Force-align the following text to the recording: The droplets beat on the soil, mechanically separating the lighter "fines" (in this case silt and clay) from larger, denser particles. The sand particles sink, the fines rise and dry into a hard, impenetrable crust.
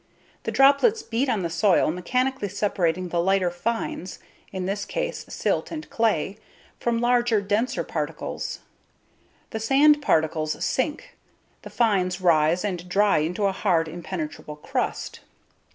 The 0.45 0.51
droplets 0.51 1.03
beat 1.03 1.29
on 1.29 1.43
the 1.43 1.49
soil, 1.51 1.91
mechanically 1.91 2.49
separating 2.49 3.09
the 3.09 3.21
lighter 3.21 3.51
"fines" 3.51 4.17
(in 4.51 4.65
this 4.65 4.83
case 4.83 5.27
silt 5.29 5.69
and 5.69 5.87
clay) 5.91 6.37
from 6.79 6.97
larger, 6.99 7.39
denser 7.39 7.83
particles. 7.83 8.61
The 9.51 9.59
sand 9.59 10.01
particles 10.01 10.65
sink, 10.65 11.15
the 11.61 11.69
fines 11.69 12.19
rise 12.19 12.65
and 12.65 12.89
dry 12.89 13.19
into 13.19 13.45
a 13.45 13.51
hard, 13.51 13.87
impenetrable 13.87 14.55
crust. 14.55 15.19